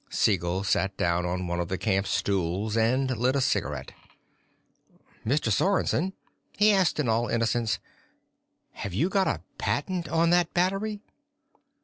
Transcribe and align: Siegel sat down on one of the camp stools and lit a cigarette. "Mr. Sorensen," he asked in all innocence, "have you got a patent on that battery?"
Siegel 0.09 0.63
sat 0.63 0.97
down 0.97 1.27
on 1.27 1.45
one 1.45 1.59
of 1.59 1.67
the 1.67 1.77
camp 1.77 2.07
stools 2.07 2.75
and 2.75 3.15
lit 3.17 3.35
a 3.35 3.39
cigarette. 3.39 3.91
"Mr. 5.23 5.51
Sorensen," 5.51 6.13
he 6.57 6.71
asked 6.73 6.99
in 6.99 7.07
all 7.07 7.27
innocence, 7.27 7.77
"have 8.71 8.95
you 8.95 9.09
got 9.09 9.27
a 9.27 9.41
patent 9.59 10.09
on 10.09 10.31
that 10.31 10.51
battery?" 10.55 11.01